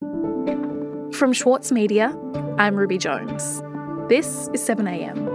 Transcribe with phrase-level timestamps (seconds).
[0.00, 2.14] From Schwartz Media,
[2.58, 3.62] I'm Ruby Jones.
[4.10, 5.26] This is 7am.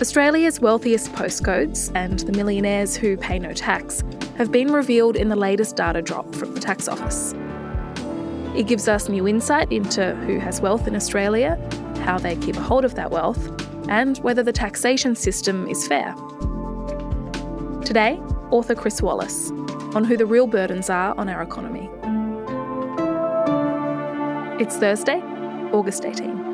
[0.00, 4.04] Australia's wealthiest postcodes and the millionaires who pay no tax
[4.36, 7.34] have been revealed in the latest data drop from the Tax Office.
[8.56, 11.58] It gives us new insight into who has wealth in Australia,
[12.04, 13.44] how they keep a hold of that wealth,
[13.88, 16.14] and whether the taxation system is fair.
[17.84, 19.50] Today, author Chris Wallace
[19.94, 21.88] on who the real burdens are on our economy.
[24.62, 25.20] It's Thursday,
[25.72, 26.48] August 18.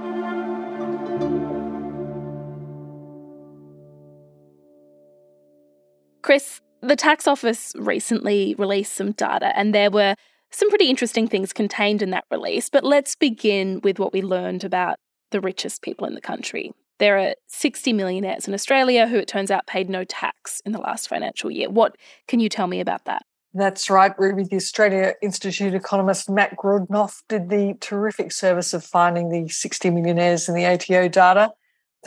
[6.22, 10.14] Chris, the tax office recently released some data, and there were
[10.50, 12.68] some pretty interesting things contained in that release.
[12.68, 14.96] But let's begin with what we learned about
[15.30, 16.72] the richest people in the country.
[16.98, 20.80] There are 60 millionaires in Australia who it turns out paid no tax in the
[20.80, 21.68] last financial year.
[21.68, 21.96] What
[22.28, 23.24] can you tell me about that?
[23.52, 24.44] That's right, Ruby.
[24.44, 30.48] The Australia Institute economist Matt Grudnoff did the terrific service of finding the 60 millionaires
[30.48, 31.52] in the ATO data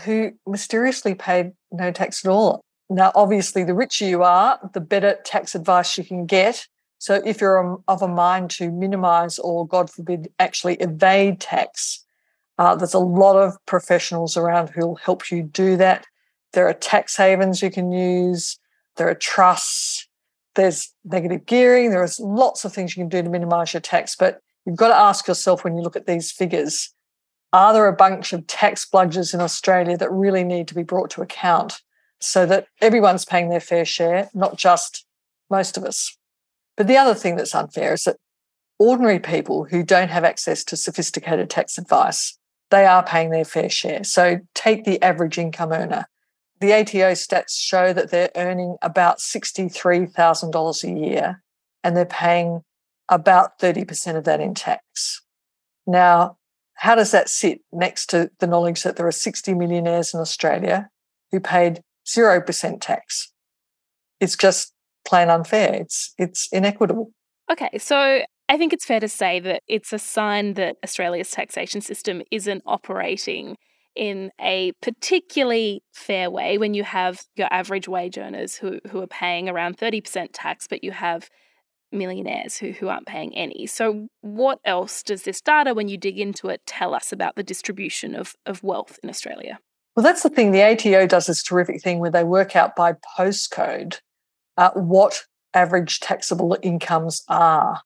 [0.03, 2.62] who mysteriously paid no tax at all.
[2.90, 6.67] Now, obviously, the richer you are, the better tax advice you can get.
[7.00, 12.06] So, if you're of a mind to minimize or, God forbid, actually evade tax,
[12.58, 16.05] uh, there's a lot of professionals around who'll help you do that.
[16.53, 18.58] There are tax havens you can use,
[18.95, 20.08] there are trusts,
[20.55, 24.16] there's negative gearing, there's lots of things you can do to minimize your tax.
[24.16, 26.94] But you've got to ask yourself when you look at these figures
[27.53, 31.09] are there a bunch of tax bludgers in Australia that really need to be brought
[31.11, 31.81] to account?
[32.19, 35.05] so that everyone's paying their fair share, not just
[35.50, 36.17] most of us.
[36.75, 38.17] But the other thing that's unfair is that
[38.80, 42.38] ordinary people who don't have access to sophisticated tax advice,
[42.70, 44.04] they are paying their fair share.
[44.04, 46.06] So take the average income earner.
[46.60, 51.44] The ATO stats show that they're earning about $63,000 a year
[51.84, 52.64] and they're paying
[53.09, 55.22] about 30% of that in tax.
[55.86, 56.38] Now,
[56.74, 60.90] how does that sit next to the knowledge that there are 60 millionaires in Australia
[61.31, 63.31] who paid 0% tax.
[64.20, 64.74] It's just
[65.06, 65.74] plain unfair.
[65.74, 67.12] It's it's inequitable.
[67.52, 71.81] Okay, so I think it's fair to say that it's a sign that Australia's taxation
[71.81, 73.58] system isn't operating
[73.96, 79.08] in a particularly fair way when you have your average wage earners who, who are
[79.08, 81.30] paying around 30% tax, but you have
[81.91, 83.66] millionaires who, who aren't paying any.
[83.66, 87.44] So, what else does this data, when you dig into it, tell us about the
[87.44, 89.59] distribution of, of wealth in Australia?
[89.96, 90.52] Well, that's the thing.
[90.52, 94.00] The ATO does this terrific thing where they work out by postcode
[94.58, 97.81] uh, what average taxable incomes are.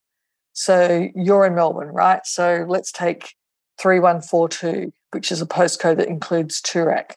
[0.53, 2.25] So you're in Melbourne, right?
[2.25, 3.35] So let's take
[3.79, 7.13] 3142, which is a postcode that includes Toorak.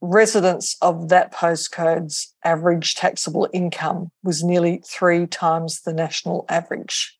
[0.00, 7.18] Residents of that postcode's average taxable income was nearly three times the national average.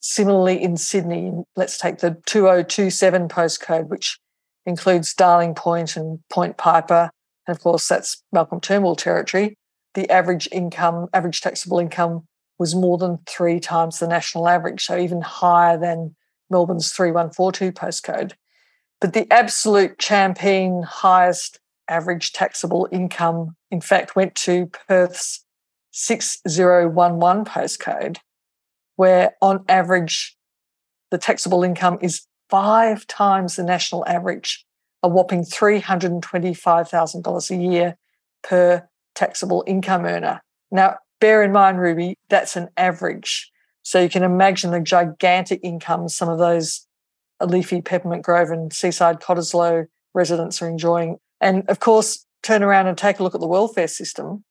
[0.00, 4.18] Similarly, in Sydney, let's take the 2027 postcode, which
[4.66, 7.10] includes Darling Point and Point Piper.
[7.46, 9.56] And of course, that's Malcolm Turnbull territory.
[9.94, 12.26] The average income, average taxable income
[12.60, 16.14] was more than three times the national average, so even higher than
[16.50, 18.34] Melbourne's 3142 postcode.
[19.00, 25.46] But the absolute champion highest average taxable income, in fact, went to Perth's
[25.92, 28.18] 6011 postcode,
[28.96, 30.36] where on average,
[31.10, 34.66] the taxable income is five times the national average,
[35.02, 37.96] a whopping $325,000 a year
[38.42, 40.42] per taxable income earner.
[40.70, 43.50] Now, bear in mind, Ruby, that's an average.
[43.82, 46.86] So you can imagine the gigantic incomes some of those
[47.40, 51.16] leafy Peppermint Grove and Seaside Cottesloe residents are enjoying.
[51.40, 54.44] And of course, turn around and take a look at the welfare system.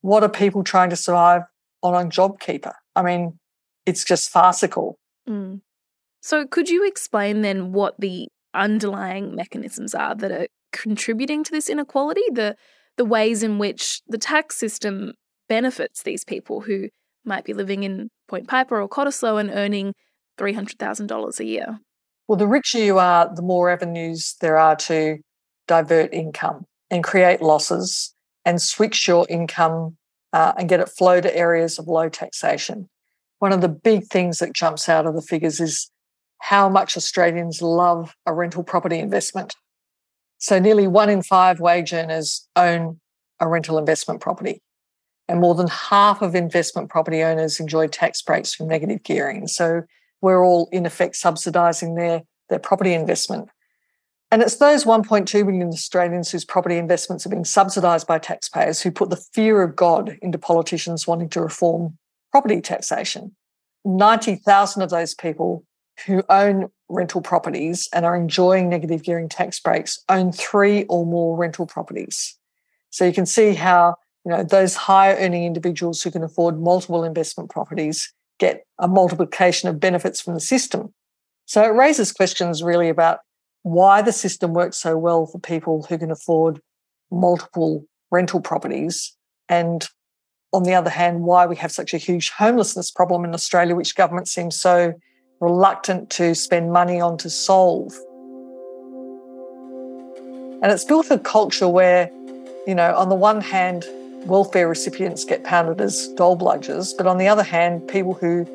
[0.00, 1.42] What are people trying to survive
[1.82, 2.72] on a JobKeeper?
[2.94, 3.38] I mean,
[3.86, 4.98] it's just farcical.
[5.28, 5.60] Mm.
[6.20, 11.68] So, could you explain then what the underlying mechanisms are that are contributing to this
[11.68, 12.22] inequality?
[12.32, 12.56] The
[12.96, 15.12] the ways in which the tax system
[15.48, 16.88] benefits these people who
[17.24, 19.94] might be living in Point Piper or Cottesloe and earning
[20.36, 21.78] three hundred thousand dollars a year.
[22.26, 25.18] Well, the richer you are, the more avenues there are to
[25.66, 28.14] divert income and create losses
[28.44, 29.96] and switch your income
[30.32, 32.88] uh, and get it flow to areas of low taxation.
[33.38, 35.90] One of the big things that jumps out of the figures is
[36.40, 39.54] how much Australians love a rental property investment.
[40.38, 43.00] So nearly one in five wage earners own
[43.40, 44.60] a rental investment property.
[45.28, 49.46] And more than half of investment property owners enjoy tax breaks from negative gearing.
[49.46, 49.82] So
[50.20, 53.48] we're all in effect subsidizing their, their property investment.
[54.30, 58.90] And it's those 1.2 million Australians whose property investments are being subsidised by taxpayers who
[58.90, 61.96] put the fear of God into politicians wanting to reform
[62.30, 63.34] property taxation.
[63.84, 65.64] 90,000 of those people
[66.06, 71.36] who own rental properties and are enjoying negative gearing tax breaks own three or more
[71.36, 72.36] rental properties.
[72.90, 73.96] So you can see how
[74.28, 79.70] you know those higher earning individuals who can afford multiple investment properties get a multiplication
[79.70, 80.92] of benefits from the system.
[81.46, 83.20] So it raises questions really about
[83.62, 86.60] why the system works so well for people who can afford
[87.10, 89.16] multiple rental properties
[89.48, 89.88] and
[90.52, 93.96] on the other hand why we have such a huge homelessness problem in Australia which
[93.96, 94.92] government seems so
[95.40, 97.94] reluctant to spend money on to solve.
[100.60, 102.10] And it's built a culture where,
[102.66, 103.86] you know, on the one hand,
[104.26, 108.46] welfare recipients get pounded as dole bludgers, but on the other hand, people who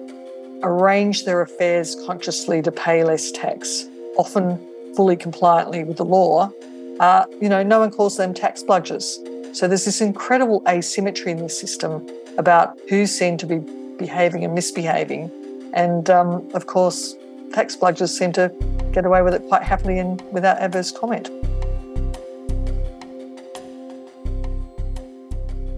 [0.63, 3.85] arrange their affairs consciously to pay less tax,
[4.17, 4.59] often
[4.95, 6.51] fully compliantly with the law,
[6.99, 9.17] uh, you know, no one calls them tax bludgers.
[9.55, 12.07] So there's this incredible asymmetry in the system
[12.37, 13.59] about who's seen to be
[13.97, 15.31] behaving and misbehaving
[15.73, 17.15] and um, of course,
[17.51, 18.53] tax bludgers seem to
[18.91, 21.29] get away with it quite happily and without adverse comment.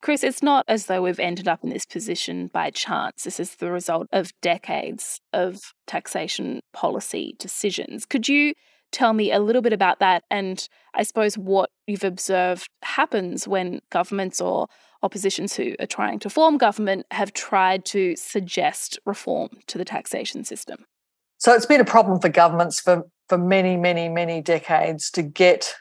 [0.00, 3.24] Chris, it's not as though we've ended up in this position by chance.
[3.24, 8.06] This is the result of decades of taxation policy decisions.
[8.06, 8.54] Could you
[8.92, 13.80] tell me a little bit about that and I suppose what you've observed happens when
[13.90, 14.68] governments or
[15.02, 20.44] oppositions who are trying to form government have tried to suggest reform to the taxation
[20.44, 20.84] system.
[21.38, 25.72] So it's been a problem for governments for, for many, many, many decades to get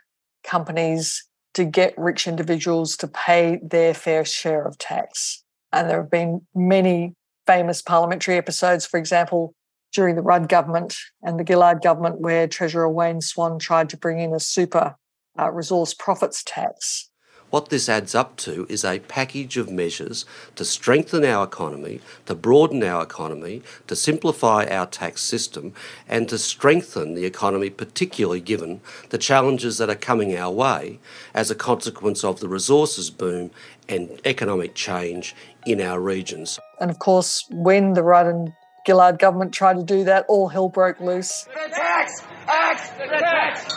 [0.44, 1.27] companies,
[1.58, 5.44] to get rich individuals to pay their fair share of tax.
[5.74, 7.16] And there have been many
[7.48, 9.56] famous parliamentary episodes, for example,
[9.92, 14.20] during the Rudd government and the Gillard government, where Treasurer Wayne Swan tried to bring
[14.20, 14.98] in a super
[15.40, 17.10] uh, resource profits tax.
[17.50, 22.36] What this adds up to is a package of measures to strengthen our economy, to
[22.36, 25.74] broaden our economy, to simplify our tax system,
[26.10, 31.00] and to strengthen the economy, particularly given the challenges that are coming our way
[31.34, 33.52] as a consequence of the resources boom
[33.88, 35.34] and economic change
[35.66, 36.60] in our regions.
[36.82, 38.52] And of course, when the Rudd and
[38.86, 41.44] Gillard government tried to do that, all hell broke loose.
[41.44, 42.24] The tax!
[42.48, 42.90] Axe!
[42.90, 43.74] The tax!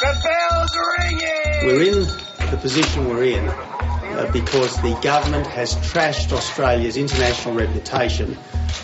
[0.00, 1.66] The bell's ringing!
[1.66, 8.36] We're in the position we're in uh, because the government has trashed Australia's international reputation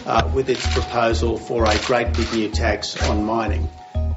[0.06, 3.68] uh, with its proposal for a great big new tax on mining.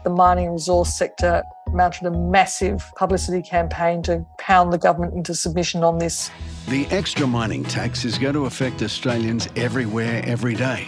[0.06, 5.84] The mining resource sector mounted a massive publicity campaign to pound the government into submission
[5.84, 6.32] on this.
[6.70, 10.88] The extra mining tax is going to affect Australians everywhere, every day.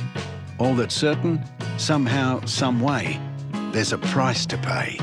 [0.57, 1.43] All that's certain,
[1.75, 3.19] somehow, some way,
[3.73, 4.97] there's a price to pay.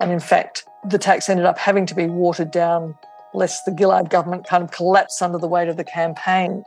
[0.00, 2.96] And in fact, the tax ended up having to be watered down,
[3.32, 6.64] lest the Gillard government kind of collapse under the weight of the campaign.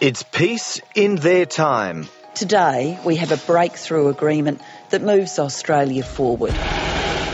[0.00, 2.08] It's peace in their time.
[2.34, 4.60] Today, we have a breakthrough agreement
[4.90, 6.52] that moves Australia forward.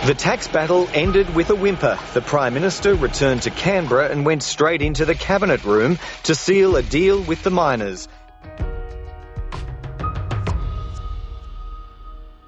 [0.07, 1.99] The tax battle ended with a whimper.
[2.12, 6.76] The Prime Minister returned to Canberra and went straight into the Cabinet room to seal
[6.76, 8.07] a deal with the miners.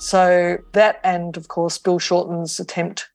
[0.07, 3.09] So that, and of course, Bill Shorten's attempt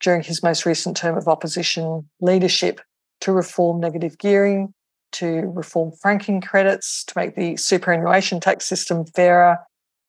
[0.00, 2.80] during his most recent term of opposition leadership
[3.22, 4.72] to reform negative gearing,
[5.14, 9.58] to reform franking credits, to make the superannuation tax system fairer.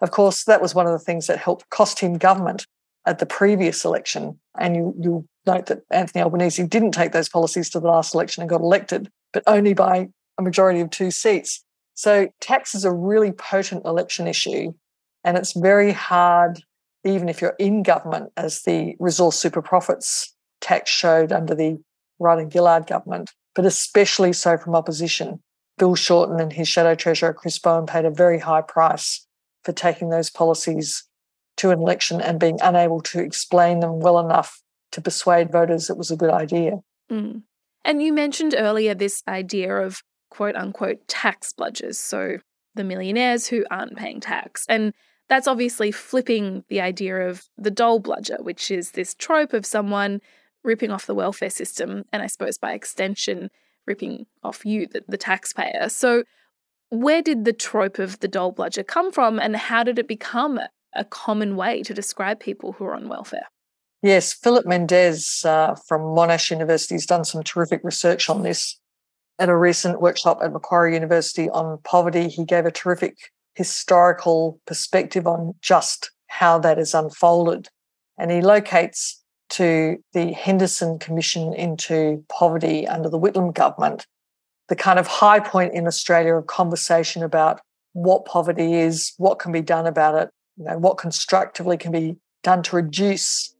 [0.01, 2.67] Of course, that was one of the things that helped cost him government
[3.07, 4.39] at the previous election.
[4.59, 8.43] And you, you'll note that Anthony Albanese didn't take those policies to the last election
[8.43, 11.65] and got elected, but only by a majority of two seats.
[11.95, 14.73] So tax is a really potent election issue
[15.29, 16.63] and it's very hard
[17.05, 21.79] even if you're in government, as the resource super profits tax showed under the
[22.17, 25.39] Rudd and Gillard government, but especially so from opposition.
[25.77, 29.27] Bill Shorten and his shadow treasurer, Chris Bowen, paid a very high price
[29.63, 31.03] for taking those policies
[31.57, 35.97] to an election and being unable to explain them well enough to persuade voters it
[35.97, 36.79] was a good idea.
[37.11, 37.43] Mm.
[37.85, 42.39] And you mentioned earlier this idea of quote unquote tax bludgers, so
[42.73, 44.65] the millionaires who aren't paying tax.
[44.67, 44.93] And
[45.29, 50.21] that's obviously flipping the idea of the dole bludger, which is this trope of someone
[50.63, 53.49] ripping off the welfare system, and I suppose by extension,
[53.85, 55.87] ripping off you, the, the taxpayer.
[55.89, 56.23] So,
[56.89, 60.59] where did the trope of the dole bludger come from, and how did it become
[60.95, 63.47] a common way to describe people who are on welfare?
[64.01, 68.79] Yes, Philip Mendes uh, from Monash University has done some terrific research on this.
[69.37, 73.15] At a recent workshop at Macquarie University on poverty, he gave a terrific
[73.59, 77.67] historical perspective on just how that has unfolded.
[78.17, 84.07] And he locates to the Henderson Commission into Poverty under the Whitlam government
[84.69, 87.59] the kind of high point in Australia of conversation about
[87.91, 92.15] what poverty is, what can be done about it, you know, what constructively can be
[92.43, 93.53] done to reduce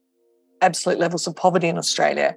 [0.62, 2.34] absolute levels of poverty in Australia.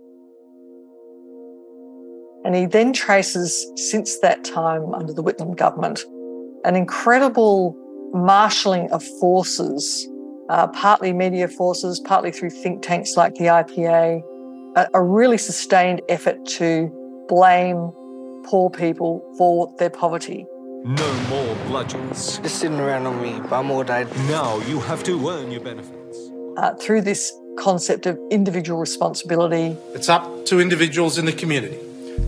[2.44, 6.04] And he then traces, since that time under the Whitlam government,
[6.66, 7.76] an incredible
[8.14, 10.08] marshalling of forces,
[10.50, 14.22] uh, partly media forces, partly through think tanks like the IPA,
[14.76, 16.92] a, a really sustained effort to
[17.28, 17.92] blame
[18.46, 20.46] poor people for their poverty.
[20.84, 22.40] No more bludgeons.
[22.40, 24.06] Just sitting around on me bum all day.
[24.28, 26.30] Now you have to earn your benefits.
[26.58, 29.78] Uh, through this concept of individual responsibility.
[29.94, 31.80] It's up to individuals in the community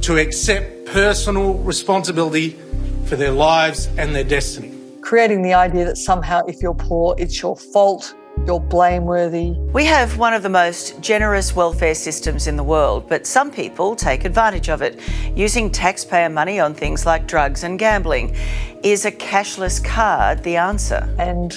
[0.01, 2.57] to accept personal responsibility
[3.05, 4.71] for their lives and their destiny.
[5.01, 8.15] Creating the idea that somehow if you're poor, it's your fault,
[8.45, 9.51] you're blameworthy.
[9.73, 13.95] We have one of the most generous welfare systems in the world, but some people
[13.95, 14.99] take advantage of it,
[15.35, 18.35] using taxpayer money on things like drugs and gambling.
[18.83, 21.07] Is a cashless card the answer?
[21.17, 21.53] And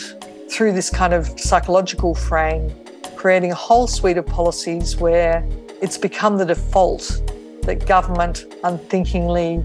[0.51, 2.73] through this kind of psychological frame,
[3.17, 5.47] creating a whole suite of policies where
[5.83, 7.21] it's become the default
[7.69, 9.63] that government unthinkingly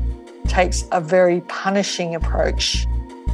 [0.47, 2.85] takes a very punishing approach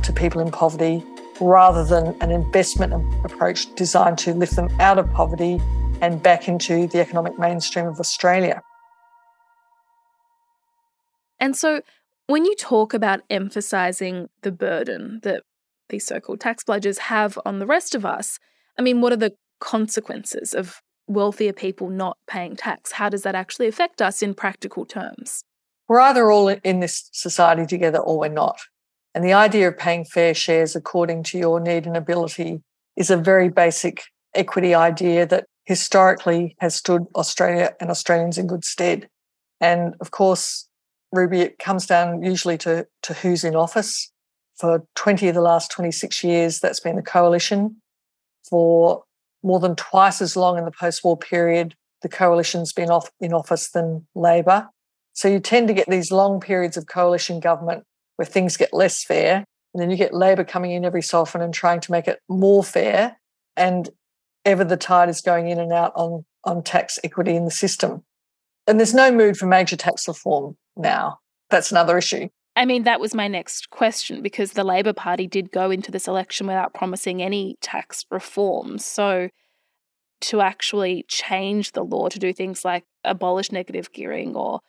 [0.04, 1.04] to people in poverty
[1.42, 2.94] rather than an investment
[3.26, 5.60] approach designed to lift them out of poverty
[6.02, 8.62] and back into the economic mainstream of Australia.
[11.40, 11.82] And so,
[12.28, 15.42] when you talk about emphasizing the burden that
[15.90, 18.38] these so called tax bludgers have on the rest of us,
[18.78, 22.94] I mean, what are the consequences of wealthier people not paying tax?
[22.94, 25.44] How does that actually affect us in practical terms?
[25.88, 28.60] We're either all in this society together or we're not.
[29.16, 32.62] And the idea of paying fair shares according to your need and ability
[32.96, 34.04] is a very basic
[34.36, 39.08] equity idea that historically has stood Australia and Australians in good stead.
[39.60, 40.68] And of course,
[41.12, 44.12] Ruby, it comes down usually to, to who's in office.
[44.60, 47.78] For 20 of the last 26 years, that's been the coalition.
[48.50, 49.04] For
[49.44, 53.34] more than twice as long in the post war period, the coalition's been off in
[53.34, 54.70] office than Labor.
[55.14, 57.84] So you tend to get these long periods of coalition government
[58.16, 59.46] where things get less fair.
[59.74, 62.20] And then you get Labor coming in every so often and trying to make it
[62.28, 63.18] more fair.
[63.56, 63.90] And
[64.46, 68.04] ever the tide is going in and out on, on tax equity in the system.
[68.68, 71.20] And there's no mood for major tax reform now.
[71.50, 72.30] That's another issue.
[72.56, 76.08] I mean, that was my next question because the Labor Party did go into this
[76.08, 78.84] election without promising any tax reforms.
[78.86, 79.30] So,
[80.22, 84.60] to actually change the law to do things like abolish negative gearing or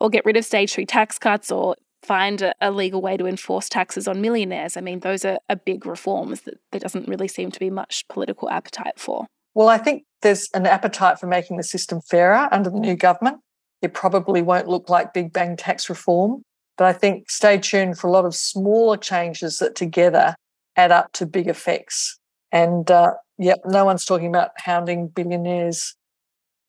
[0.00, 3.26] or get rid of stage three tax cuts or find a, a legal way to
[3.26, 4.76] enforce taxes on millionaires.
[4.76, 8.06] I mean, those are, are big reforms that there doesn't really seem to be much
[8.08, 9.26] political appetite for.
[9.54, 13.38] Well, I think there's an appetite for making the system fairer under the new government.
[13.82, 16.42] It probably won't look like big bang tax reform,
[16.78, 20.36] but I think stay tuned for a lot of smaller changes that together
[20.76, 22.18] add up to big effects.
[22.52, 25.96] And uh, yep, no one's talking about hounding billionaires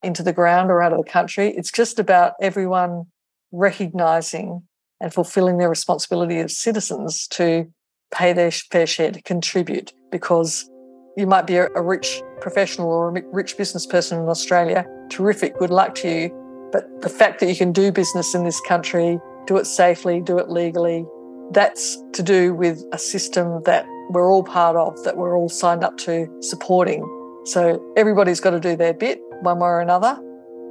[0.02, 1.50] into the ground or out of the country.
[1.56, 3.06] It's just about everyone
[3.52, 4.64] recognizing
[5.00, 7.72] and fulfilling their responsibility as citizens to
[8.12, 10.70] pay their fair share to contribute because
[11.16, 14.86] you might be a rich professional or a rich business person in Australia.
[15.10, 16.70] Terrific, good luck to you.
[16.72, 20.38] But the fact that you can do business in this country, do it safely, do
[20.38, 21.04] it legally,
[21.52, 25.84] that's to do with a system that we're all part of, that we're all signed
[25.84, 27.02] up to supporting.
[27.46, 30.20] So everybody's got to do their bit one way or another.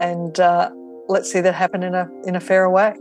[0.00, 0.70] And uh,
[1.08, 2.94] let's see that happen in a, in a fairer way.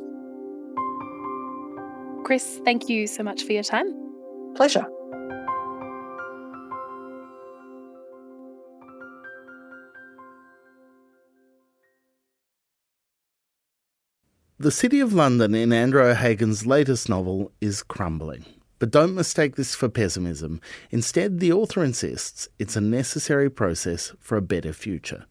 [2.25, 3.93] Chris, thank you so much for your time.
[4.55, 4.88] Pleasure.
[14.60, 18.44] The City of London in Andrew O'Hagan's latest novel is crumbling.
[18.80, 20.62] But don't mistake this for pessimism.
[20.90, 25.28] Instead, the author insists it's a necessary process for a better future.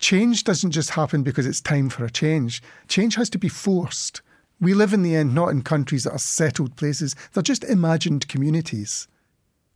[0.00, 2.60] Change doesn't just happen because it's time for a change.
[2.88, 4.20] Change has to be forced.
[4.60, 8.26] We live in the end not in countries that are settled places, they're just imagined
[8.26, 9.06] communities.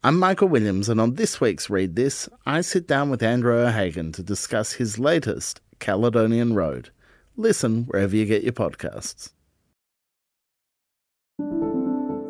[0.03, 4.11] I'm Michael Williams, and on this week's Read This, I sit down with Andrew O'Hagan
[4.13, 6.91] to discuss his latest, Caledonian Road.
[7.37, 9.33] Listen wherever you get your podcasts.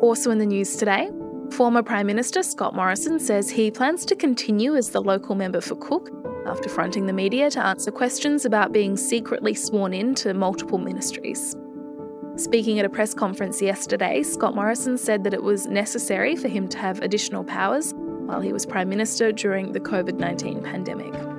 [0.01, 1.09] Also in the news today,
[1.51, 5.75] former Prime Minister Scott Morrison says he plans to continue as the local member for
[5.75, 6.09] Cook
[6.47, 11.55] after fronting the media to answer questions about being secretly sworn in to multiple ministries.
[12.35, 16.67] Speaking at a press conference yesterday, Scott Morrison said that it was necessary for him
[16.69, 21.30] to have additional powers while he was Prime Minister during the COVID 19 pandemic.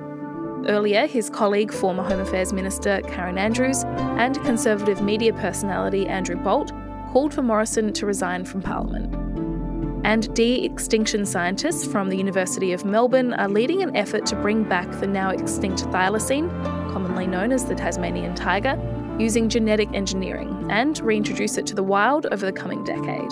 [0.67, 6.71] Earlier, his colleague, former Home Affairs Minister Karen Andrews, and Conservative media personality Andrew Bolt
[7.11, 9.13] called for Morrison to resign from Parliament.
[10.05, 14.63] And de extinction scientists from the University of Melbourne are leading an effort to bring
[14.63, 16.49] back the now extinct thylacine,
[16.91, 18.77] commonly known as the Tasmanian tiger,
[19.19, 23.31] using genetic engineering and reintroduce it to the wild over the coming decade.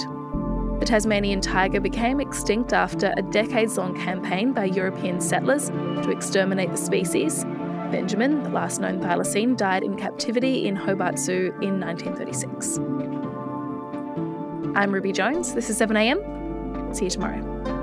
[0.82, 6.72] The Tasmanian tiger became extinct after a decades long campaign by European settlers to exterminate
[6.72, 7.44] the species.
[7.92, 12.80] Benjamin, the last known thylacine, died in captivity in Hobart Zoo in 1936.
[14.76, 15.54] I'm Ruby Jones.
[15.54, 16.96] This is 7am.
[16.96, 17.81] See you tomorrow.